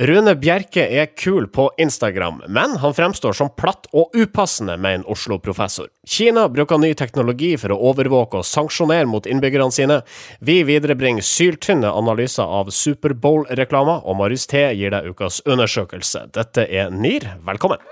[0.00, 5.04] Rune Bjerke er kul på Instagram, men han fremstår som platt og upassende, med en
[5.12, 5.90] Oslo-professor.
[6.08, 9.98] Kina bruker ny teknologi for å overvåke og sanksjonere mot innbyggerne sine.
[10.40, 16.30] Vi viderebringer syltynne analyser av Superbowl-reklamer, og Marius T gir deg ukas undersøkelse.
[16.32, 17.84] Dette er NIR, velkommen!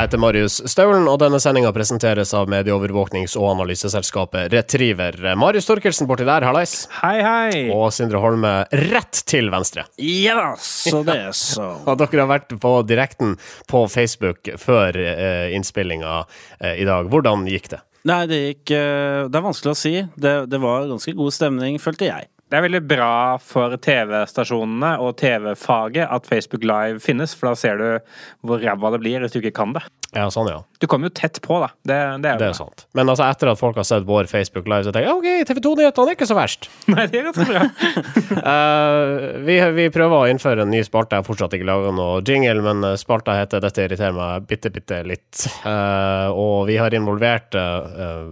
[0.00, 5.18] Jeg heter Marius Staulen, og denne sendinga presenteres av medieovervåknings- og analyseselskapet Retriever.
[5.36, 6.86] Marius Torkelsen borti der, hallais.
[7.02, 7.58] Hei, hei.
[7.74, 8.54] Og Sindre Holme
[8.94, 9.84] rett til venstre.
[10.00, 11.68] Ja, så det er så.
[11.84, 13.36] Og dere har vært på direkten
[13.68, 16.16] på Facebook før eh, innspillinga
[16.62, 17.12] eh, i dag.
[17.12, 17.84] Hvordan gikk det?
[18.08, 19.98] Nei, det gikk eh, Det er vanskelig å si.
[20.16, 22.32] Det, det var ganske god stemning, følte jeg.
[22.50, 27.78] Det er veldig bra for TV-stasjonene og TV-faget at Facebook Live finnes, for da ser
[27.78, 27.88] du
[28.42, 29.84] hvor ræva det blir hvis du ikke kan det.
[30.10, 30.56] Ja, sånn, ja.
[30.82, 31.68] Du kommer jo tett på, da.
[31.86, 32.82] Det, det er Det er sant.
[32.98, 35.60] Men altså, etter at folk har sett vår Facebook Live, så tenker jeg OK, TV
[35.62, 36.66] 2-nyhetene er ikke så verst.
[36.90, 37.62] Nei, det er ganske bra.
[38.40, 39.12] uh,
[39.46, 41.14] vi, vi prøver å innføre en ny spalte.
[41.14, 44.74] Jeg har fortsatt ikke laga noe jingle, men eh, spalta heter 'Dette irriterer meg bitte,
[44.74, 45.44] bitte litt'.
[45.62, 48.26] Uh, og vi har involvert uh,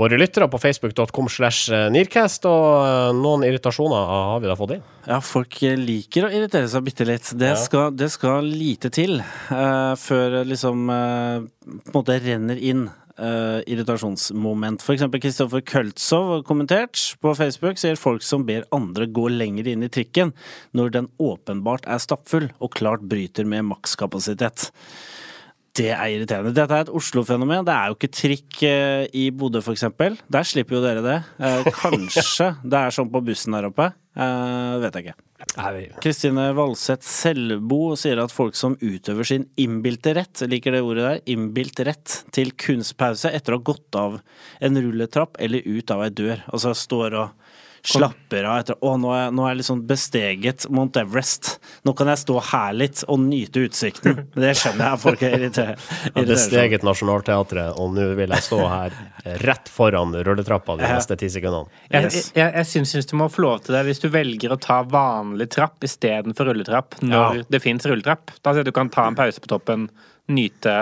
[0.00, 4.86] våre lyttere på facebook.com slash Nearcast, og noen noen irritasjoner har vi da fått inn.
[5.08, 7.32] Ja, folk liker å irritere seg bitte litt.
[7.34, 7.58] Det, Ja.
[7.60, 13.58] skal, det skal lite til uh, før liksom uh, på en måte renner inn Uh,
[13.66, 14.78] irritasjonsmoment.
[14.94, 19.82] Eksempel Kristoffer Køltsov har kommentert på Facebook, sier folk som ber andre gå lenger inn
[19.82, 20.30] i trikken
[20.70, 24.68] når den åpenbart er stappfull og klart bryter med makskapasitet.
[25.78, 26.50] Det er irriterende.
[26.56, 27.62] Dette er et Oslo-fenomen.
[27.66, 30.18] Det er jo ikke trikk eh, i Bodø, for eksempel.
[30.30, 31.18] Der slipper jo dere det.
[31.38, 33.92] Eh, kanskje det er sånn på bussen der oppe.
[34.18, 35.18] Eh, vet jeg ikke.
[36.02, 41.20] Kristine Valseth Selbo sier at folk som utøver sin innbilte rett, liker det ordet der,
[41.30, 44.18] innbilt rett, til kunstpause etter å ha gått av
[44.64, 46.42] en rulletrapp eller ut av ei dør.
[46.50, 47.47] Altså står og
[47.84, 51.58] slapper av etter Å, nå er, jeg- nå er jeg liksom besteget Mount Everest.
[51.84, 54.26] Nå kan jeg stå her litt og nyte utsikten.
[54.34, 58.58] Det skjønner jeg folk er irritert- Jeg har besteget Nationaltheatret, og nå vil jeg stå
[58.68, 58.92] her
[59.44, 61.68] rett foran rulletrappa de neste ti sekundene.
[61.90, 62.32] Jeg, Yes.
[62.34, 64.82] jeg, jeg syns, syns du må få lov til det hvis du velger å ta
[64.82, 67.42] vanlig trapp istedenfor rulletrapp når Ja.
[67.50, 68.30] det fins rulletrapp.
[68.42, 69.88] Da sier jeg at du kan ta en pause på toppen,
[70.28, 70.72] nyte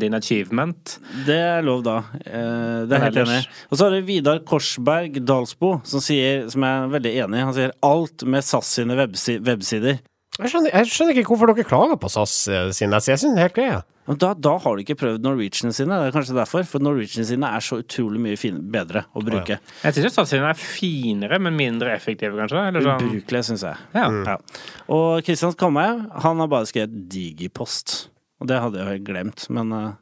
[0.00, 0.98] din achievement.
[1.26, 1.98] Det er lov, da.
[2.24, 3.42] Eh, Det er helt enig.
[3.70, 7.44] Og så har det Vidar Korsberg Dalsbo, som sier, som jeg er veldig enig i,
[7.44, 10.00] han sier alt med SAS sine websider.
[10.36, 12.32] Jeg skjønner, jeg skjønner ikke hvorfor dere klager på SAS
[12.76, 12.98] sine.
[13.00, 16.10] Jeg syns det er helt greit, Da, da har du ikke prøvd Norwegian sine, det
[16.10, 16.62] er kanskje derfor.
[16.68, 19.56] For Norwegian sine er så utrolig mye fin, bedre å bruke.
[19.82, 22.66] Jeg syns satsingen er finere, men mindre effektive, kanskje?
[22.68, 23.02] Eller sånn.
[23.08, 23.76] Ubrukelig, syns jeg.
[23.96, 24.08] Ja.
[24.28, 24.36] Ja.
[24.94, 28.08] Og Kristian Kamhaug, han har bare skrevet Digipost.
[28.40, 29.94] Og det hadde jeg jo helt glemt, men eh,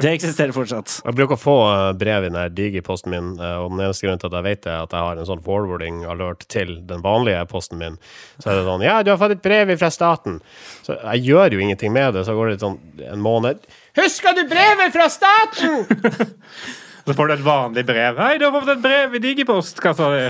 [0.00, 0.94] det eksisterer fortsatt.
[1.06, 4.06] Jeg bruker å få eh, brev i den digre posten min, eh, og den eneste
[4.06, 6.72] grunnen til at jeg vet det, er at jeg har en sånn forwarding alert til
[6.88, 8.00] den vanlige posten min.
[8.38, 10.40] Så er det sånn Ja, du har fått et brev fra staten.
[10.86, 13.62] Så jeg gjør jo ingenting med det, så går det sånn en måned.
[14.00, 15.86] Husker du brevet fra staten?!
[17.06, 18.16] Så får du et vanlig brev.
[18.18, 20.22] Hei, du har fått et brev i digipostkassa di!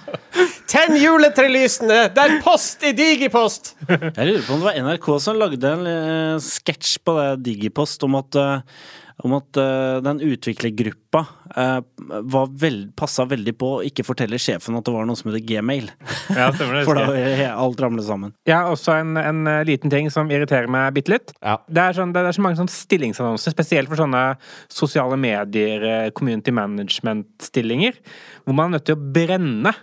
[0.70, 1.96] Tenn juletrelysene!
[2.14, 3.72] Det er post i digipost!
[3.88, 8.06] Jeg lurer på om det var NRK som lagde en uh, sketsj på det Digipost
[8.06, 8.86] om at, eh,
[9.22, 11.20] om at uh, den utviklergruppa
[11.54, 11.80] uh,
[12.26, 15.44] var veld, passa veldig på å ikke fortelle sjefen at det var noe som heter
[15.46, 15.86] Gmail.
[16.34, 16.82] Ja, stemmer det.
[16.88, 18.34] For da vil alt ramle sammen.
[18.48, 21.34] Jeg har også en, en eh, liten ting som irriterer meg bitte litt.
[21.38, 21.56] Ja.
[21.68, 24.24] Det er, sånn, det er så mange stillingsannonser, spesielt for sånne
[24.72, 28.00] sosiale medier, community management-stillinger,
[28.44, 29.74] hvor man er nødt til å brenne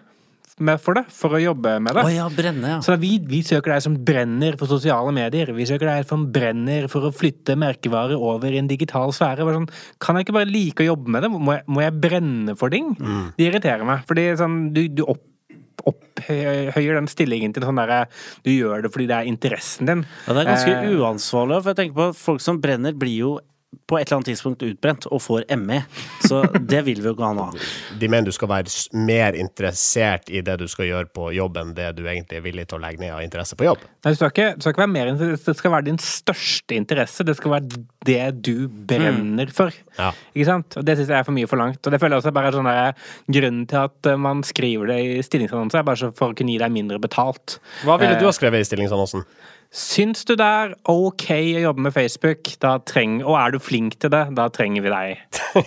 [0.63, 2.03] med for det, for å jobbe med det.
[2.05, 2.79] Oh, ja, brenne, ja.
[2.85, 5.51] Så vi, vi søker deg som brenner for sosiale medier.
[5.57, 9.47] Vi søker deg som brenner for å flytte merkevarer over i en digital sfære.
[9.51, 9.67] Sånn,
[10.01, 11.31] kan jeg ikke bare like å jobbe med det?
[11.33, 12.93] Må jeg, må jeg brenne for ting?
[13.37, 14.05] Det irriterer meg.
[14.09, 15.27] Fordi sånn, du, du opp
[15.89, 18.03] opphøyer den stillingen til sånn derre
[18.45, 20.03] Du gjør det fordi det er interessen din.
[20.27, 20.35] ja.
[20.35, 23.31] Det er ganske Eh, uansvarlig, for jeg tenker på at folk som brenner, blir jo
[23.87, 25.81] på et eller annet tidspunkt utbrent og får ME.
[26.23, 27.45] Så det vil vi jo ikke ha nå.
[27.99, 28.71] De mener du skal være
[29.07, 32.65] mer interessert i det du skal gjøre på jobb, enn det du egentlig er villig
[32.71, 33.83] til å legge ned av interesse på jobb.
[34.03, 36.77] Nei, du skal, ikke, du skal ikke være mer interessert, det skal være din største
[36.79, 37.27] interesse.
[37.27, 38.53] Det skal være det du
[38.91, 39.75] brenner for.
[39.99, 40.11] Ja.
[40.33, 40.79] Ikke sant?
[40.79, 41.79] Og det syns jeg er for mye forlangt.
[41.83, 44.91] Og det føler jeg også bare er sånn der, Grunnen til at eh, man skriver
[44.91, 47.59] det i stillingsannonser, er bare så for å kunne gi deg mindre betalt.
[47.87, 49.23] Hva ville Eh, du ha skrevet i stillingsannonsen?
[49.71, 53.93] Syns du det er ok å jobbe med Facebook, da treng, og er du flink
[54.03, 55.21] til det, da trenger vi deg.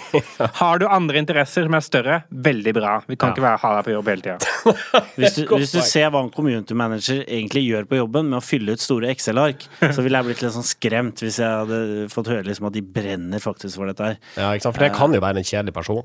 [0.61, 2.91] Har du andre interesser som er større, veldig bra.
[3.09, 3.33] Vi kan Ja.
[3.33, 4.53] ikke være, ha deg på jobb hele tida.
[5.17, 8.45] Hvis du, hvis du ser hva en community manager egentlig gjør på jobben med å
[8.45, 9.65] fylle ut store Excel-ark,
[9.97, 11.81] så ville jeg blitt litt sånn skremt hvis jeg hadde
[12.13, 14.21] fått høre liksom at de brenner faktisk for dette her.
[14.37, 14.77] Ja, ikke sant?
[14.77, 16.05] For det kan jo være en kjedelig person.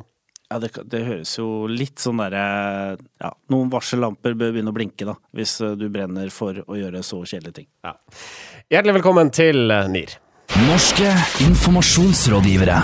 [0.50, 5.06] Ja, det, det høres jo litt sånn derre Ja, noen varsellamper bør begynne å blinke,
[5.06, 7.68] da, hvis eh, du brenner for å gjøre så kjedelige ting.
[7.86, 7.94] Ja.
[8.74, 10.16] Hjertelig velkommen til eh, NIR.
[10.66, 11.12] Norske
[11.46, 12.80] informasjonsrådgivere.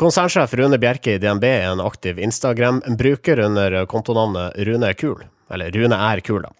[0.00, 5.24] Konsernsjef Rune Bjerke i DNB er en aktiv Instagram-bruker under kontonavnet Rune kul.
[5.50, 6.52] Eller Rune er kul, da.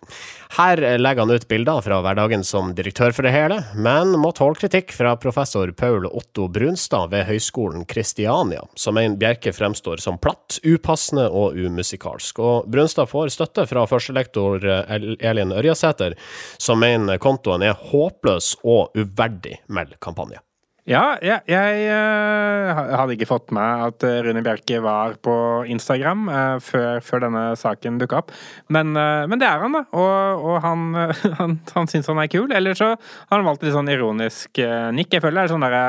[0.57, 4.59] Her legger han ut bilder fra hverdagen som direktør for det hele, men må tåle
[4.59, 10.59] kritikk fra professor Paul Otto Brunstad ved Høgskolen Kristiania, som mener Bjerke fremstår som platt,
[10.67, 12.43] upassende og umusikalsk.
[12.43, 16.19] Og Brunstad får støtte fra førstelektor Elin Ørjasæter,
[16.59, 20.43] som mener kontoen er håpløs og uverdig, melder kampanje.
[20.89, 25.35] Ja, jeg, jeg eh, hadde ikke fått med at eh, Rune Bjerke var på
[25.69, 28.33] Instagram eh, før, før denne saken dukka opp.
[28.73, 29.85] Men, men det er han, da.
[29.93, 30.89] Og, og han,
[31.41, 32.49] han, han syns han er kul.
[32.57, 34.63] Eller så har han valgt litt sånn ironisk
[34.97, 35.13] nikk.
[35.13, 35.85] Jeg føler det er sånn derre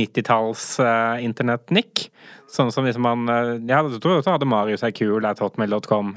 [0.00, 2.06] 90-talls eh, internett-nikk.
[2.52, 3.30] Sånn som liksom han
[3.64, 6.10] Jeg tror også hadde Marius er kul at hotmail.com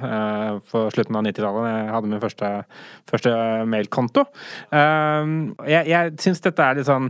[0.68, 1.68] på slutten av 90-tallet.
[1.72, 2.50] Jeg hadde min første,
[3.08, 3.32] første
[3.72, 4.26] mailkonto.
[4.76, 7.08] Jeg jeg syns dette er litt sånn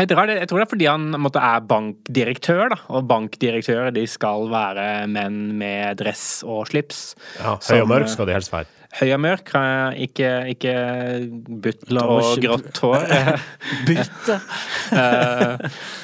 [0.00, 2.78] jeg tror, det, jeg tror det er fordi han måtte, er bankdirektør, da.
[2.96, 7.10] Og bankdirektører de skal være menn med dress og slips.
[7.36, 8.70] Ja, høy og mørk eh, skal de helst være.
[8.98, 10.72] Høy og mørk, eh, ikke, ikke
[11.64, 13.06] butt og grått hår.
[13.88, 14.40] Bytte!
[14.92, 15.62] Eh,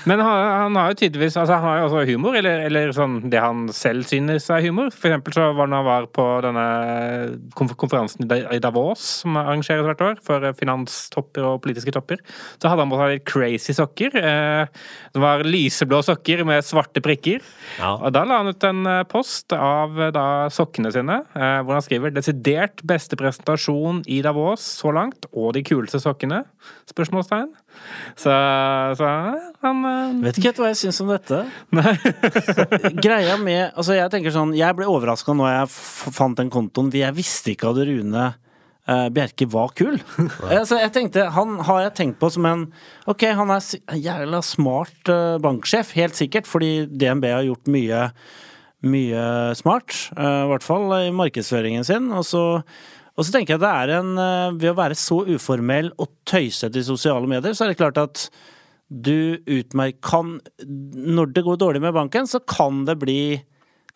[0.08, 3.18] Men han, han har jo tydeligvis altså Han har jo også humor, eller, eller sånn
[3.28, 4.88] det han selv synes er humor.
[4.94, 6.64] For eksempel så var når han var på denne
[7.58, 12.22] konferansen i Davos, som arrangeres hvert år, for eh, finanstopper og politiske topper,
[12.56, 14.16] så hadde han på seg litt crazy sokker.
[14.22, 17.44] eh, Det var lyseblå sokker med svarte prikker.
[17.76, 17.92] Ja.
[17.98, 20.24] Og da la han ut en eh, post av eh, da
[20.54, 25.62] sokkene sine, eh, hvor han skriver 'desidert beste presentasjon i Davos så langt, og de
[25.66, 26.44] kuleste sokkene?'
[26.88, 27.50] Spørsmålstegn.
[28.18, 28.32] Så,
[28.98, 29.08] så
[29.62, 31.44] han eh, Vet ikke helt hva jeg syns om dette.
[31.78, 31.94] Nei.
[32.98, 35.70] Greia med Altså, jeg tenker sånn Jeg ble overraska når jeg
[36.16, 36.90] fant den kontoen.
[36.94, 38.24] Jeg visste ikke at Rune
[38.88, 40.00] eh, Bjerke var kul.
[40.48, 42.66] altså, jeg tenkte Han har jeg tenkt på som en
[43.08, 48.04] Ok, han er jævla smart eh, banksjef, helt sikkert, fordi DNB har gjort mye
[48.86, 52.10] mye smart, eh, i hvert fall i markedsføringen sin.
[52.14, 52.44] Og så,
[53.16, 56.12] og så tenker jeg at det er en eh, Ved å være så uformell og
[56.28, 58.28] tøysete i sosiale medier, så er det klart at
[58.88, 63.20] du utmerker Når det går dårlig med banken, så kan det bli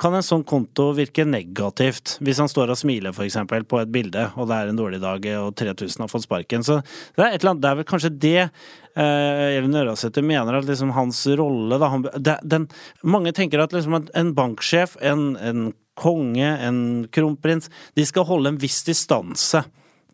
[0.00, 4.24] kan en sånn konto virke negativt, hvis han står og smiler eksempel på et bilde,
[4.40, 6.64] og det er en dårlig dag og 3000 har fått sparken.
[6.66, 6.80] Så
[7.16, 10.68] det er et eller annet, det er vel kanskje det eh, Even Ørasæter mener at
[10.68, 12.66] liksom hans rolle da, han, det, den,
[13.04, 18.60] Mange tenker at liksom en banksjef, en, en konge, en kronprins, de skal holde en
[18.60, 19.62] viss distanse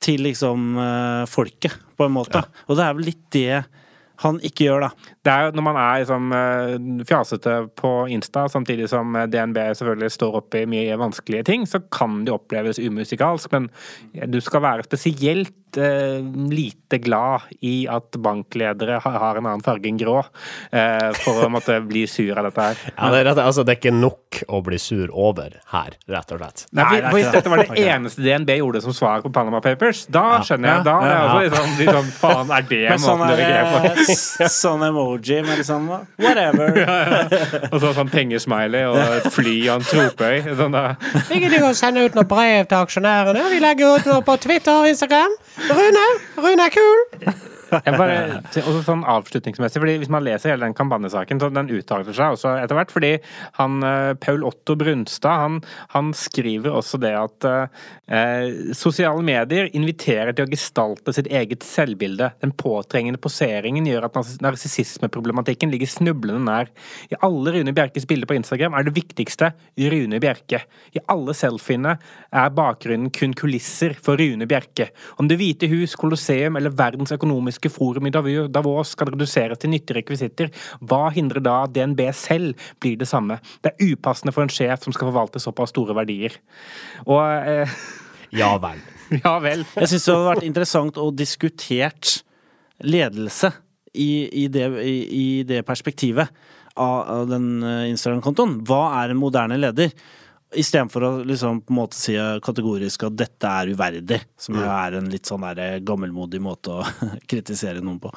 [0.03, 2.43] til liksom eh, folket, på en måte.
[2.69, 3.63] Og det er vel litt det
[4.23, 5.15] han ikke gjør, da.
[5.29, 6.75] Det er jo når man er liksom eh,
[7.09, 11.83] fjasete på Insta, samtidig som eh, DNB selvfølgelig står oppe i mye vanskelige ting, så
[11.93, 13.53] kan det oppleves umusikalsk.
[13.53, 13.69] Men
[14.33, 19.99] du skal være spesielt eh, lite glad i at bankledere har, en annen farge enn
[20.01, 20.23] grå,
[20.73, 22.81] eh, for å måtte bli sur av dette her.
[22.95, 26.33] Ja, det, er rett, altså, det er ikke nok å bli sur over her, rett
[26.35, 26.65] og slett.
[26.73, 29.61] Nei, for- er for Hvis dette var det eneste DNB gjorde som svar på Panama
[29.65, 30.87] Papers, da skjønner jeg.
[30.89, 31.29] Da er jeg Ja.
[31.29, 33.83] også liksom, sånn, sånn Faen, er det sånn, måten du reagerer på?
[33.85, 34.03] der,
[34.47, 34.87] eh, sånn
[35.19, 35.89] emoji med liksom
[36.19, 36.79] whatever.
[37.73, 40.55] Og så sånn pengesmiley og et fly og en tropøy.
[40.59, 40.85] Sånn da.
[41.35, 43.45] Ikke å sende ut noe brev til aksjonærene?
[43.53, 45.35] Vi legger ut noe på Twitter og Instagram.
[45.69, 47.57] Rune, Rune er kul!
[47.71, 52.37] Bare, også sånn avslutningsmessig, fordi Hvis man leser hele den kampanjesaken, så den uttaler seg
[52.37, 52.93] også etter hvert.
[52.95, 53.13] fordi
[53.59, 55.61] han, eh, Paul Otto Brunstad han,
[55.95, 62.33] han skriver også det at eh, sosiale medier inviterer til å gestalte sitt eget selvbilde.
[62.43, 66.73] Den påtrengende poseringen gjør at nars- narsissismeproblematikken ligger snublende nær.
[67.13, 70.63] I alle Rune Bjerkes bilder på Instagram er det viktigste Rune Bjerke.
[70.97, 71.99] I alle selfiene
[72.33, 74.91] er bakgrunnen kun kulisser for Rune Bjerke.
[75.19, 79.99] Om Det hvite hus, Colosseum eller Verdens økonomiske forum i Davos skal reduseres til nyttige
[79.99, 83.41] rekvisitter, hva hindrer da at DNB selv blir det samme?
[83.65, 86.39] Det er upassende for en sjef som skal forvalte såpass store verdier.
[87.07, 87.79] Og eh,
[88.39, 88.81] Ja vel.
[89.25, 89.65] ja vel.
[89.75, 92.19] Jeg syns det hadde vært interessant å diskutert
[92.85, 93.51] ledelse
[93.95, 96.31] i, i, det, i, i det perspektivet
[96.79, 98.61] av, av den eh, Instagram-kontoen.
[98.69, 99.95] Hva er en moderne leder?
[100.57, 102.15] Istedenfor å liksom på en måte si
[102.45, 106.87] kategorisk at dette er uverdig, som jo er en litt sånn der gammelmodig måte å
[107.31, 108.15] kritisere noen på.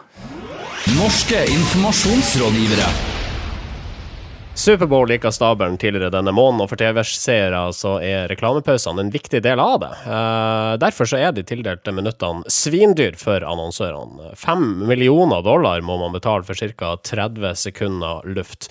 [0.95, 2.87] Norske informasjonsrådgivere.
[4.61, 9.39] Superbowl gikk av stabelen tidligere denne måneden, og for TV-seere så er reklamepausene en viktig
[9.45, 9.91] del av det.
[10.03, 14.33] Eh, derfor så er de tildelte minuttene svindyr for annonsørene.
[14.37, 16.97] Fem millioner dollar må man betale for ca.
[16.99, 18.67] 30 sekunder luft.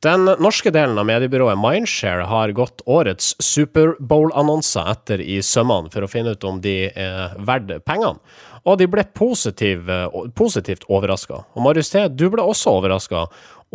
[0.00, 6.08] Den norske delen av mediebyrået Mindshare har gått årets Superbowl-annonser etter i sømmene for å
[6.08, 8.16] finne ut om de er verdt pengene.
[8.64, 9.90] Og de ble positiv,
[10.36, 11.42] positivt overraska.
[11.52, 13.26] Og Marius T, du ble også overraska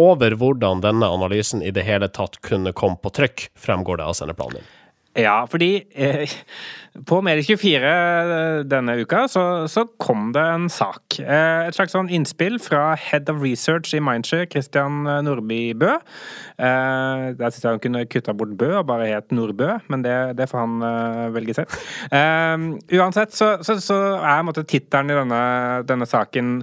[0.02, 4.18] over hvordan denne analysen i det hele tatt kunne komme på trykk, fremgår det av
[4.18, 4.74] sendeplanen din.
[5.16, 6.26] Ja, fordi eh,
[7.04, 11.18] på Medie24 eh, denne uka så, så, kom det en sak.
[11.20, 15.96] Eh, et slags sånn innspill fra Head of Research i Mindshare, Christian Nordby Bø.
[16.56, 20.16] Eh, der syns jeg han kunne kutta bort Bø og bare het Nordbø, men det,
[20.40, 21.76] det får han eh, velge selv.
[22.16, 22.68] Eh,
[23.00, 25.42] uansett så, så, så er tittelen i denne,
[25.88, 26.58] denne saken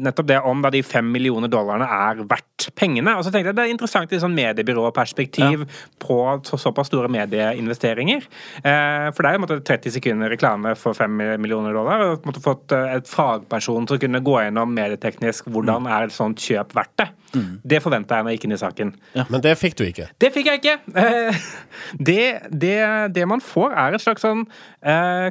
[0.00, 3.14] nettopp det om da de fem millioner dollarene er verdt pengene.
[3.16, 5.68] Og så tenkte jeg det er interessant i sånn mediebyråperspektiv ja.
[6.02, 8.26] på så, såpass store medieinvesteringer.
[8.60, 12.04] Eh, for det er jo 30 sekunder reklame for 5 millioner dollar.
[12.06, 15.90] og måtte fått eh, et fagperson til å kunne gå gjennom medieteknisk hvordan mm.
[15.96, 17.08] er et sånt kjøp verdt det.
[17.30, 17.50] Mm.
[17.72, 18.92] Det forventa jeg når jeg gikk inn i saken.
[19.14, 19.24] Ja.
[19.30, 20.08] Men det fikk du ikke?
[20.20, 20.78] Det fikk jeg ikke!
[22.10, 22.76] Det, det,
[23.14, 24.44] det man får, er et slags sånn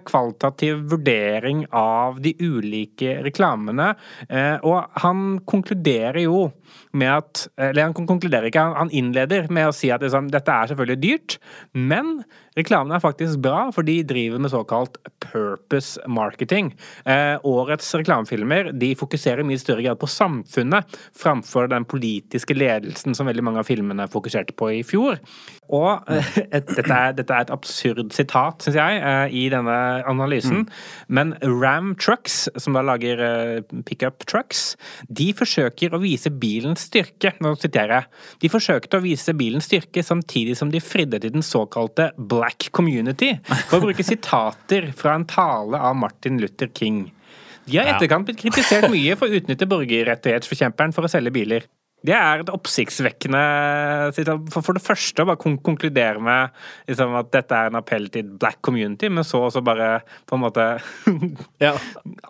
[0.05, 3.87] kvalitativ vurdering av de ulike reklamene.
[4.61, 6.51] Og han konkluderer jo
[6.93, 10.69] med at Eller han konkluderer ikke, han innleder med å si at liksom, dette er
[10.69, 11.37] selvfølgelig dyrt,
[11.73, 12.19] men
[12.57, 16.71] reklamene er faktisk bra, for de driver med såkalt purpose marketing.
[17.05, 23.15] Eh, årets reklamefilmer de fokuserer i mye større grad på samfunnet framfor den politiske ledelsen
[23.17, 25.19] som veldig mange av filmene fokuserte på i fjor.
[25.69, 29.77] Og eh, et, dette, er, dette, er, et absurd sitat, syns jeg, eh, i denne
[30.09, 30.65] analysen.
[30.65, 30.67] Mm.
[31.19, 34.73] Men Ram Trucks, som da lager eh, pickup trucks,
[35.07, 37.33] de forsøker å vise bilens styrke.
[37.43, 38.25] Nå siterer jeg.
[38.43, 42.71] De forsøkte å vise bilens styrke samtidig som de fridde til den såkalte black black
[42.71, 43.37] community,
[43.69, 47.11] for å bruke sitater fra en tale av Martin Luther King.
[47.65, 51.67] De har i etterkant blitt kritisert mye for å utnytte borgerrettighetsforkjemperen for å selge biler.
[52.05, 53.39] Det er et oppsiktsvekkende
[54.53, 56.53] For det første å bare konkludere med
[56.87, 59.89] liksom, at dette er en appell til black community, men så også bare
[60.29, 60.67] på en måte
[61.65, 61.73] ja.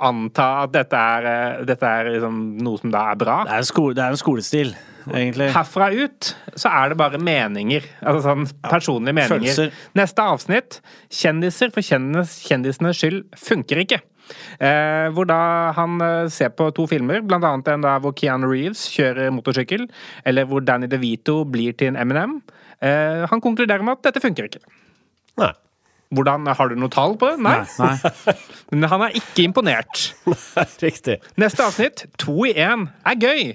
[0.05, 3.41] anta at dette er, eh, dette er liksom noe som da er bra.
[3.45, 4.73] Det er en, sko det er en skolestil
[5.07, 5.49] egentlig.
[5.53, 7.85] Herfra ut så er det bare meninger.
[8.01, 9.53] Altså sånn personlige meninger.
[9.53, 9.73] Følelser.
[9.97, 10.79] Neste avsnitt,
[11.21, 14.01] kjendiser for kjendisenes skyld, funker ikke.
[14.59, 15.39] Eh, hvor da
[15.77, 19.87] han eh, ser på to filmer, blant annet en der hvor Keanu Reeves kjører motorsykkel,
[20.29, 22.39] eller hvor Danny DeVito blir til en Eminem.
[22.81, 24.63] Eh, han konkluderer med at dette funker ikke.
[25.39, 25.53] Nei.
[26.09, 27.37] Hvordan, Har du noe tall på det?
[27.45, 27.59] Nei.
[27.77, 27.93] Nei,
[28.25, 28.35] nei.
[28.73, 30.07] Men han er ikke imponert.
[30.81, 31.19] Riktig.
[31.37, 33.51] Neste avsnitt, to i én, er gøy.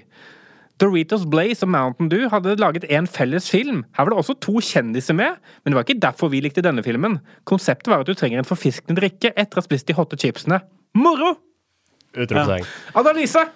[0.83, 3.85] Doritos Blaze og Mountain Dew hadde laget en felles film.
[3.95, 6.83] Her var det også to kjendiser med, men det var ikke derfor vi likte denne
[6.87, 7.21] filmen.
[7.49, 10.63] Konseptet var at du trenger en forfriskende drikke etter å ha spist de hotte chipsene.
[10.99, 11.37] Moro!
[12.15, 12.67] Utropstegn.
[12.67, 13.01] Ja.
[13.03, 13.47] Analyse!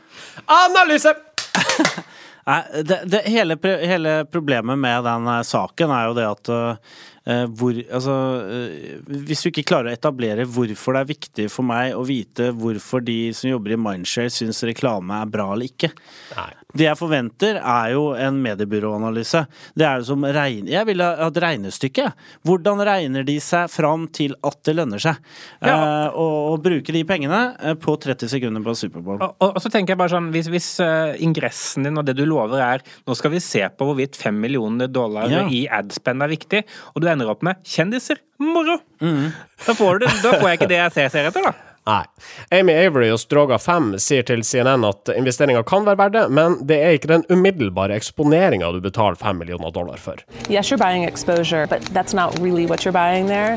[0.46, 1.14] Analyse!
[2.48, 7.42] Nei, det, det, hele, hele, problemet med den eh, saken er jo det at uh,
[7.60, 11.92] hvor, altså, uh, Hvis du ikke klarer å etablere hvorfor det er viktig for meg
[11.92, 15.92] å vite hvorfor de som jobber i Mindshare syns reklame er bra eller ikke,
[16.38, 16.48] Nei.
[16.76, 19.40] Det jeg forventer, er jo en mediebyråanalyse.
[19.72, 20.68] Det er som regne...
[20.68, 22.10] Jeg ville ha et regnestykke.
[22.44, 25.16] Hvordan regner de seg fram til at det lønner seg
[25.64, 25.72] ja.
[25.72, 29.16] uh, å, å, bruke de pengene eh, på 30 sekunder på Superbowl?
[29.16, 32.18] Og, og, og, så tenker jeg bare sånn, Hvis, hvis uh, ingressen din og det
[32.18, 35.46] du lover er nå skal vi se på hvorvidt 5 millioner dollar ja.
[35.48, 38.76] i adspend er viktig, og du ender opp med kjendiser, moro!
[39.00, 39.32] Mm.
[39.64, 41.67] Da, får du, da får jeg ikke det jeg ser, ser etter, da.
[41.88, 42.04] Nei.
[42.50, 46.58] Amy Avery og Stroga 5 sier til CNN at investeringa kan være verdt det, men
[46.68, 50.20] det er ikke den umiddelbare eksponeringa du betaler 5 millioner dollar for.
[50.50, 53.56] Yes, you're buying exposure, but that's not really what you're buying there.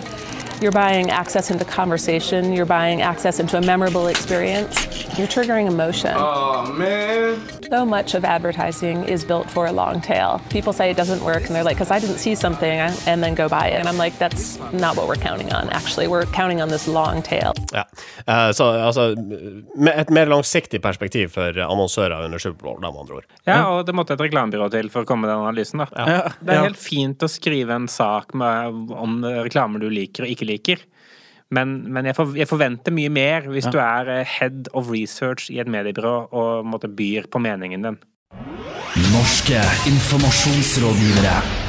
[0.62, 2.53] You're buying access into conversation.
[2.53, 4.77] You're buying access into a memorable experience.
[5.18, 6.13] You're triggering emotion.
[6.13, 7.41] Oh, man.
[7.72, 10.39] So much of advertising is built for a long tail.
[10.51, 13.34] People say it doesn't work, and they're like, because I didn't see something, and then
[13.34, 13.80] go buy it.
[13.80, 16.08] And I'm like, that's not what we're counting on, actually.
[16.08, 17.53] We're counting on this long tail.
[17.74, 17.86] Ja,
[18.27, 19.15] uh, så altså
[19.96, 23.25] Et mer langsiktig perspektiv for annonsører under Superbowl, med andre ord.
[23.46, 25.88] Ja, og det måtte et reklamebyrå til for å komme med den analysen, da.
[25.96, 26.22] Ja.
[26.39, 30.46] Det er helt fint å skrive en sak med, om reklamer du liker og ikke
[30.46, 30.84] liker liker.
[31.51, 33.74] Men, men jeg, for, jeg, forventer mye mer hvis ja.
[33.74, 38.00] du er eh, head of research i et mediebyrå og måtte byr på meningen din.
[39.12, 39.60] Norske
[39.91, 41.61] informasjonsrådgivere.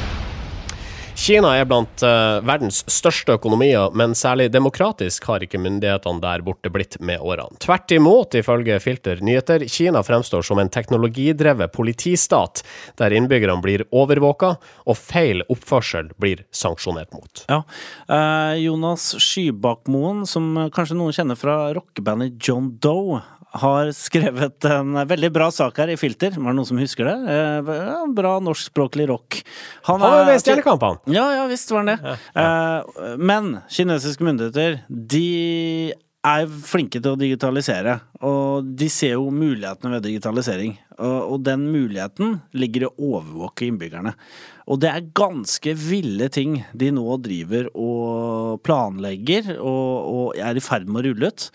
[1.15, 6.71] Kina er blant uh, verdens største økonomier, men særlig demokratisk har ikke myndighetene der borte
[6.73, 7.59] blitt med årene.
[7.63, 12.63] Tvert imot, ifølge Filter nyheter, Kina fremstår som en teknologidrevet politistat,
[12.99, 14.55] der innbyggerne blir overvåka
[14.89, 17.45] og feil oppførsel blir sanksjonert mot.
[17.45, 17.61] Ja,
[18.09, 23.21] uh, Jonas Skybakmoen, som kanskje noen kjenner fra rockebandet John Doe,
[23.53, 26.33] har skrevet en veldig bra sak her i Filter.
[26.33, 27.17] Var det noen som husker det?
[27.33, 29.41] Eh, bra norskspråklig rock.
[29.89, 31.03] Han var med i Stjernekampen!
[31.13, 31.99] Ja, ja visst var han det.
[32.01, 32.47] Ja, ja.
[32.79, 35.27] Eh, men kinesiske myndigheter, de
[36.23, 37.97] er flinke til å digitalisere.
[38.23, 40.77] Og de ser jo mulighetene ved digitalisering.
[41.03, 44.13] Og, den muligheten ligger i å overvåke innbyggerne.
[44.71, 50.63] Og det er ganske ville ting de nå driver og planlegger og, og er i
[50.63, 51.49] ferd med å rulle ut.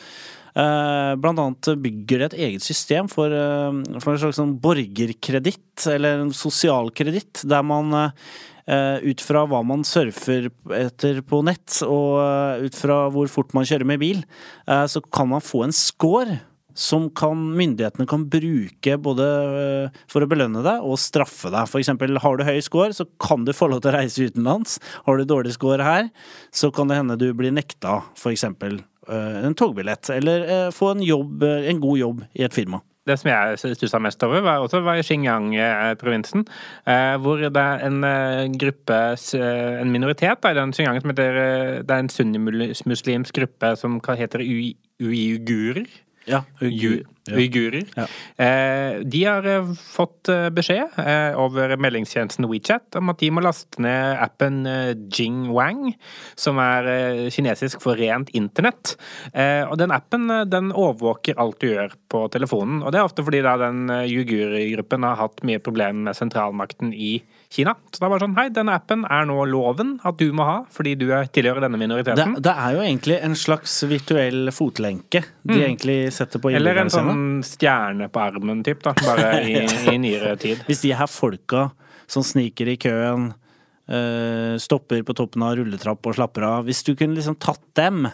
[0.59, 5.87] Eh, blant annet bygger de et eget system for, eh, for en slags sånn borgerkreditt,
[5.87, 7.95] eller en sosialkreditt, der man
[8.67, 13.65] eh, ut fra hva man surfer etter på nett, og ut fra hvor fort man
[13.65, 14.25] kjører med bil,
[14.67, 16.41] så kan man få en score
[16.79, 19.25] som kan, myndighetene kan bruke både
[20.07, 21.73] for å belønne deg og straffe deg.
[21.81, 24.77] Eksempel, har du høy score, så kan du få lov til å reise utenlands.
[25.09, 26.13] Har du dårlig score her,
[26.53, 31.43] så kan det hende du blir nekta Eh, en togbillett, eller eh, få en, jobb,
[31.43, 32.81] eh, en god jobb i et firma.
[33.09, 36.43] Det som jeg stussa mest over, var også var i Xinjiang-provinsen.
[37.25, 38.05] Hvor det er en
[38.61, 38.99] gruppe,
[39.33, 41.39] en minoritet i den Xinjiang som heter
[41.89, 45.89] Det er en sunnimuslimsk gruppe som heter uigurer.
[46.29, 47.85] Ja, uigurer uigurer.
[47.97, 48.07] Ja.
[48.45, 50.99] Eh, de har eh, fått eh, beskjed
[51.39, 54.61] over meldingstjenesten WeChat om at de må laste ned appen
[55.15, 55.93] Jingwang,
[56.39, 58.95] som er kinesisk for rent internett.
[59.69, 62.83] Og den appen den overvåker alt du gjør på telefonen.
[62.83, 67.19] Og det er ofte fordi da den uigurgruppen har hatt mye problemer med sentralmakten i
[67.49, 67.73] Kina.
[67.93, 70.93] Så det var sånn hei, denne appen er nå loven at du må ha, fordi
[71.01, 72.35] du tilhører denne minoriteten.
[72.37, 75.63] Det, det er jo egentlig en slags virtuell fotlenke de mm.
[75.65, 77.15] egentlig setter på innbyggerne sine
[77.47, 78.95] stjerne på armen, typ, da.
[79.03, 79.61] Bare i,
[79.93, 80.63] i nyere tid.
[80.69, 81.69] Hvis de her folka
[82.09, 83.31] som sniker i køen,
[83.89, 88.07] øh, stopper på toppen av rulletrapp og slapper av Hvis du kunne liksom tatt dem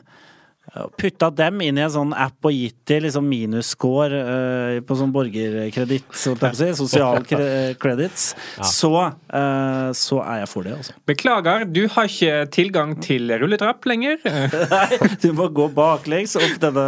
[0.75, 5.13] Putta dem inn i en sånn app og gitt dem liksom minusscore uh, på sånn
[5.15, 8.67] borgerkreditt, så si, sosial credits, ja.
[8.67, 8.91] så,
[9.31, 10.97] uh, så er jeg for det, altså.
[11.07, 14.19] Beklager, du har ikke tilgang til rulletrapp lenger.
[14.75, 16.87] Nei, du må gå baklengs opp denne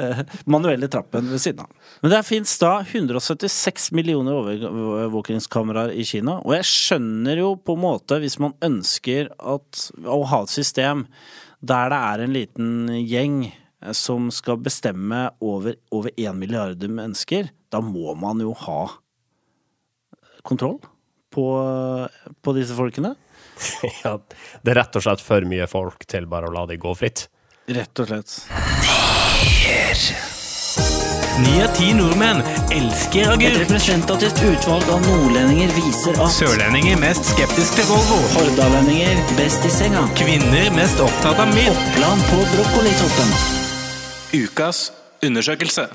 [0.00, 1.92] uh, manuelle trappen ved siden av.
[2.00, 7.84] Men det fins da 176 millioner overvåkingskameraer i Kina, og jeg skjønner jo på en
[7.84, 11.04] måte, hvis man ønsker at, å ha et system
[11.60, 12.72] der det er en liten
[13.06, 18.82] gjeng eh, som skal bestemme over, over én milliard mennesker, da må man jo ha
[20.46, 20.78] kontroll
[21.34, 21.46] på,
[22.42, 23.16] på disse folkene.
[24.04, 24.16] ja,
[24.62, 27.26] det er rett og slett for mye folk til bare å la de gå fritt.
[27.66, 28.32] Rett og slett.
[31.36, 32.38] Ni av ti nordmenn
[32.72, 33.44] elsker agurk.
[33.44, 38.16] Et representativt utvalg av nordlendinger viser at Sørlendinger mest skeptisk til Volvo.
[38.38, 40.06] Hordalendinger best i senga.
[40.16, 41.76] Kvinner mest opptatt av mild.
[41.76, 43.36] Oppland på brokkolitoppen.
[44.32, 44.86] Ukas
[45.28, 45.90] undersøkelse.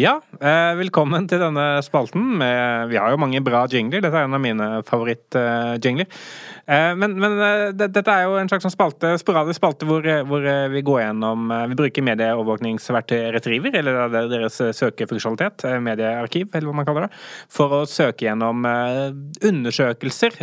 [0.00, 2.38] Ja, eh, velkommen til denne spalten.
[2.40, 4.00] Med, vi har jo mange bra jingler.
[4.00, 6.08] Dette er en av mine favorittjingler.
[6.08, 7.36] Eh, men, men
[7.76, 11.00] det, dette er jo en slags sånn spalte, sporadisk spalte hvor, eh, hvor, vi går
[11.02, 17.12] gjennom Vi bruker medieovervåkningsverktøy Retriever, eller deres søkefunksjonalitet, mediearkiv, eller hva man kaller det,
[17.52, 20.38] for å søke gjennom undersøkelser.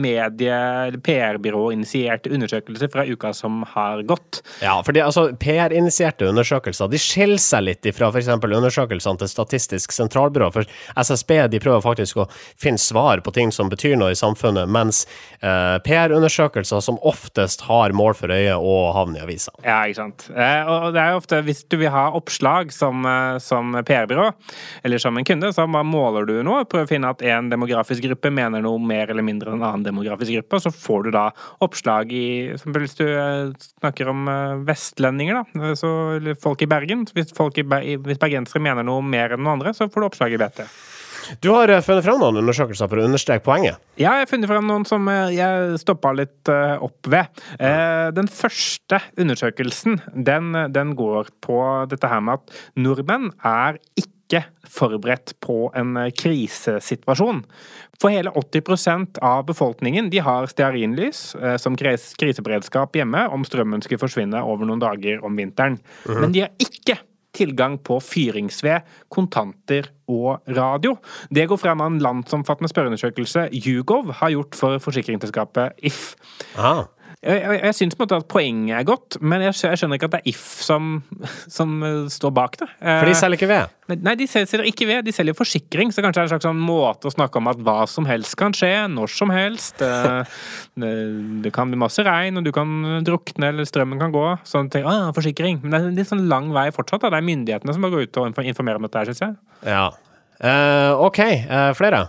[0.00, 4.40] Medie- PR-byrå-initierte undersøkelser fra uka som har gått.
[4.62, 8.30] Ja, fordi altså, PR-initierte undersøkelser de skiller seg litt fra f.eks.
[8.30, 10.50] undersøkelsene til Statistisk sentralbyrå.
[10.54, 10.68] For
[11.00, 12.28] SSB de prøver faktisk å
[12.60, 15.04] finne svar på ting som betyr noe i samfunnet, mens
[15.40, 19.52] eh, PR-undersøkelser som oftest har mål for øye å havne i avisa.
[19.64, 20.26] Ja, ikke sant.
[20.34, 24.28] Eh, og det er jo ofte, hvis du vil ha oppslag som, eh, som PR-byrå,
[24.84, 26.64] eller som en kunde, så måler du noe.
[26.64, 29.86] Prøver å finne at en demografisk gruppe mener noe mer eller mindre enn en annen
[29.86, 31.26] demografisk gruppe, og så får du da
[31.60, 32.28] oppslag i
[32.70, 34.28] Hvis du eh, snakker om
[34.66, 35.90] vestlendinger, da, så
[36.42, 37.06] folk i Bergen.
[37.14, 40.36] Hvis, folk i, hvis bergensere mener noe mer enn noen andre, så får du oppslag
[40.36, 40.64] i BT.
[41.38, 43.80] Du har eh, funnet fram noen undersøkelser for å understreke poenget?
[43.94, 47.42] Ja, jeg har funnet fram noen som eh, jeg stoppa litt eh, opp ved.
[48.16, 51.58] Den første undersøkelsen, den, den går på
[51.90, 57.42] dette her med at nordmenn er ikke forberedt på en krisesituasjon.
[58.00, 64.40] For hele 80% av befolkningen de har stearinlys som kriseberedskap hjemme om strømmen skulle forsvinne
[64.46, 65.78] over noen dager om vinteren.
[66.04, 66.20] -hmm.
[66.20, 67.00] Men de har ikke
[67.36, 70.96] tilgang på fyringsved, kontanter og radio.
[71.30, 76.14] Det går frem av en landsomfattende spørreundersøkelse Hugov har gjort for forsikringsselskapet If.
[76.56, 76.88] Aha.
[77.20, 80.20] Jeg, jeg, jeg syns at poenget er godt, men jeg, jeg skjønner ikke at det
[80.22, 81.02] er If som,
[81.52, 82.68] som eh, står bak det.
[82.80, 83.74] For de Eh, selger ikke ved.
[83.90, 86.62] Nei, de selger ikke ved, de selger forsikring, så kanskje det er en slags sånn
[86.64, 89.84] måte å snakke om at hva som helst kan skje, når som helst.
[89.84, 90.38] Eh,
[90.80, 90.90] Det,
[91.44, 92.70] det kan bli masse regn, og du kan
[93.04, 94.22] drukne, eller strømmen kan gå.
[94.48, 95.58] Sånn ting, ah, forsikring.
[95.60, 97.02] Men det er en litt sånn lang vei fortsatt.
[97.04, 97.10] Da.
[97.12, 99.36] Det er myndighetene som må gå ut og informere om dette syns jeg.
[99.68, 99.90] Ja.
[100.40, 102.06] Uh, OK, Uh, flere?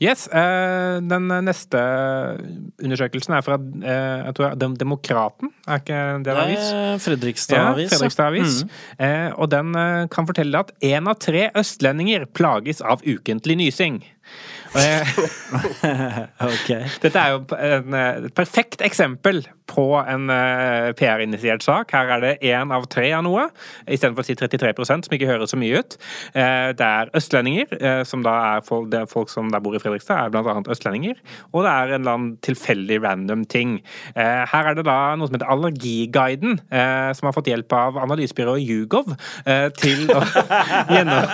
[0.00, 1.76] Yes, eh, Den neste
[2.80, 6.70] undersøkelsen er fra eh, jeg tror, Dem- Demokraten, er ikke det en avis?
[6.70, 7.66] Det er Fredrikstad Ja.
[7.92, 8.62] Fredrikstad Avis.
[8.98, 9.74] Eh, og den
[10.08, 14.00] kan fortelle at én av tre østlendinger plages av ukentlig nysing.
[14.76, 15.08] Eh,
[16.50, 16.68] Ok.
[17.02, 17.80] dette er jo eh,
[18.28, 21.90] et perfekt eksempel på en eh, PR-initiert sak.
[21.94, 23.48] Her er det én av tre av noe,
[23.90, 25.96] istedenfor å si 33 som ikke høres så mye ut.
[26.34, 30.50] Eh, det er østlendinger, som da er folk, er folk som bor i Fredrikstad, er
[30.54, 31.18] annet østlendinger.
[31.50, 33.78] Og det er en eller annen tilfeldig random ting.
[34.14, 36.58] Her er det da noe som heter Allergiguiden,
[37.16, 39.14] som har fått hjelp av analysebyrået Hugov
[39.80, 40.22] til å
[40.94, 41.26] gjennom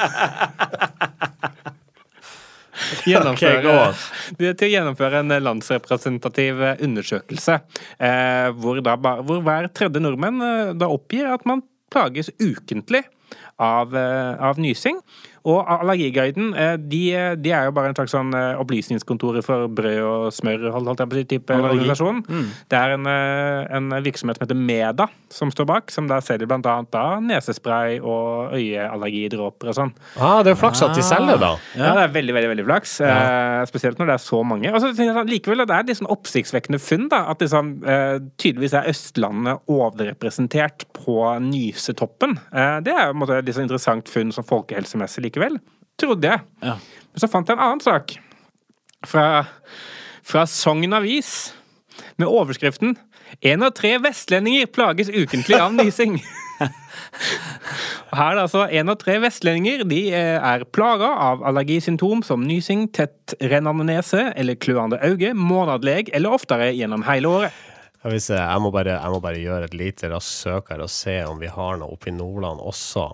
[3.11, 4.03] Gjennomføre, Ok, gå on.
[4.39, 7.61] Det er til å gjennomføre en landsrepresentativ eh, undersøkelse,
[7.99, 13.05] eh, hvor, da, hvor hver tredje nordmenn eh, da oppgir at man plages ukentlig
[13.63, 15.01] av, eh, av nysing.
[15.47, 17.03] Og Allergiguiden eh, de,
[17.43, 21.11] de er jo bare en slags sånn eh, opplysningskontor for brød og smør, holdt jeg
[21.11, 21.77] på å si, type Allergi.
[21.79, 22.23] organisasjon.
[22.71, 26.49] Det er en, eh, en virksomhet som heter Meda som står bak, som der selger
[26.51, 29.93] blant annet da nesespray og øyeallergidråper og sånn.
[30.19, 31.53] Ah, det er flaks at de selger, da.
[31.77, 32.97] Ja, det er veldig veldig, veldig flaks.
[33.07, 34.73] Eh, spesielt når det er så mange.
[34.73, 37.09] Og så jeg sånn, likevel det er litt sånn oppsiktsvekkende funn.
[37.13, 42.39] da, At liksom, eh, tydeligvis er Østlandet overrepresentert på nysetoppen.
[42.53, 45.61] Eh, det er jo en måte et litt sånn interessant funn som folkehelsemessig likevel.
[46.01, 46.45] Trodde jeg.
[46.65, 46.77] Ja.
[47.13, 48.17] Men så fant jeg en annen sak.
[49.07, 49.45] Fra,
[50.25, 51.53] fra Sogn Avis.
[52.17, 52.97] Med overskriften
[53.43, 56.21] 'Én av tre vestlendinger plages ukentlig av nysing'.
[58.17, 62.45] Her er det altså én av tre vestlendinger de eh, er plaga av allergisymptom som
[62.47, 67.53] nysing, tett rennende nese eller kløende øye, månedleg eller oftere gjennom hele året.
[68.05, 70.85] Jeg, vil se, jeg, må bare, jeg må bare gjøre et lite raskt søk her
[70.87, 73.11] og se om vi har noe oppe i Nordland også.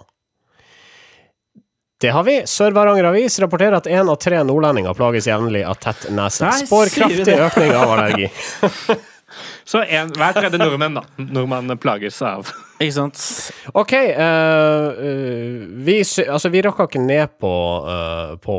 [2.02, 2.40] Det har vi.
[2.50, 6.50] Sør-Varanger Avis rapporterer at én av tre nordlendinger plages jevnlig av tett nese.
[6.64, 8.30] Spår kraftig økning av allergi.
[9.64, 12.50] Så en, hver tredje nordmenn da, nordmann plages av.
[12.82, 13.20] Ikke sant?
[13.78, 13.92] OK.
[13.94, 15.94] eh, eh, vi,
[16.26, 17.52] altså, vi rakker ikke ned på,
[17.86, 18.56] uh, på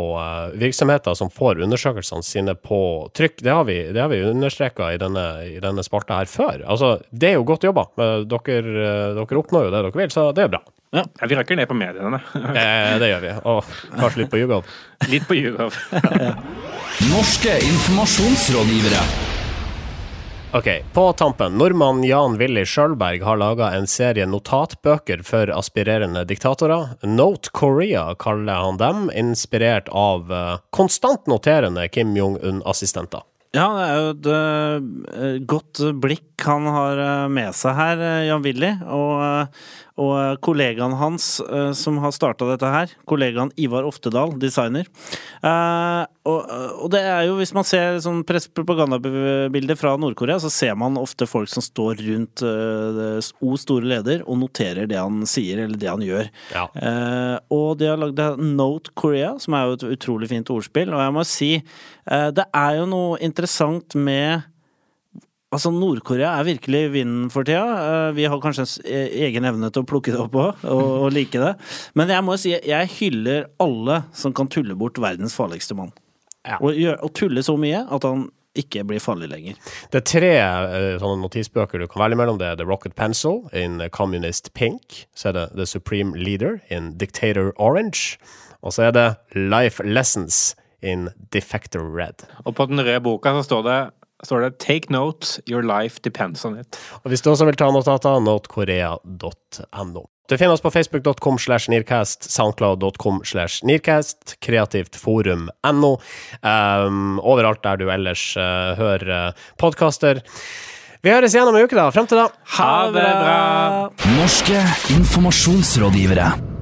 [0.63, 2.79] virksomheter som får undersøkelsene sine på
[3.13, 3.43] trykk.
[3.43, 6.63] Det har vi, det har vi understreka i denne, i denne spalta her før.
[6.63, 7.89] Altså, det er jo godt jobba.
[8.23, 8.87] Dere,
[9.19, 10.63] dere oppnår jo det dere vil, så det er bra.
[10.93, 12.21] Ja, vi rakker ned på mediene.
[12.53, 13.31] Eh, det gjør vi.
[13.49, 14.67] Og kanskje litt på Jugov.
[15.09, 15.77] Litt på Jugov.
[17.09, 19.01] Norske informasjonsrådgivere.
[20.53, 21.57] Ok, på tampen.
[21.57, 26.93] Nordmann Jan Willy Sjølberg har laga en serie notatbøker for aspirerende diktatorer.
[27.09, 33.25] Note Korea kaller han dem, inspirert av eh, konstant noterende Kim Jong-un-assistenter.
[33.53, 34.27] Ja, det er jo et
[35.13, 38.71] uh, godt blikk han har eh, med seg her, Jan Willy.
[38.89, 39.67] Og, eh,
[40.01, 44.87] og eh, kollegaen hans eh, som har starta dette her, kollegaen Ivar Oftedal, designer.
[45.45, 50.97] Eh, og, det er jo, hvis man ser sånn propagandabilder fra Nord-Korea, så ser man
[50.97, 55.89] ofte folk som står rundt O store leder og noterer det han sier eller det
[55.91, 56.29] han gjør.
[56.55, 56.63] Ja.
[57.51, 60.93] Og de har lagd Note Korea, som er jo et utrolig fint ordspill.
[60.95, 61.51] Og jeg må si,
[62.07, 64.47] det er jo noe interessant med
[65.53, 67.63] Altså, Nord-Korea er virkelig vinden for tida.
[68.09, 70.83] Eh, Vi har kanskje en e- egen evne til å plukke det opp òg, og,
[71.05, 71.53] og like det.
[71.95, 75.93] Men jeg må si, jeg hyller alle som kan tulle bort verdens farligste mann.
[76.43, 76.57] Ja.
[76.59, 78.25] Og, gjør, og tulle så mye at han
[78.59, 79.55] ikke blir farlig lenger.
[79.89, 82.37] Det er tre eh, sånne notisbøker du kan velge mellom.
[82.41, 85.05] Det er The Rocket Pencil in Communist Pink.
[85.17, 88.17] Så er det The Supreme Leader in Dictator Orange.
[88.61, 92.27] Og så er det Life Lessons in Defector Red.
[92.45, 93.79] Og på den røde boka så står det,
[94.23, 96.79] står det 'Take note, your life depends on it'.
[97.03, 100.03] Og hvis du også vil ta notater, notekorea.no.
[100.29, 105.91] Du finner oss på facebook.com slash nearcast, soundcloud.com slash nearcast, kreativtforum.no,
[106.41, 110.23] um, overalt der du ellers uh, hører uh, podkaster.
[111.03, 111.89] Vi høres igjen om en uke, da.
[111.91, 112.29] Frem til da.
[112.55, 113.37] Ha det bra!
[114.15, 114.63] Norske
[114.95, 116.52] informasjonsrådgivere.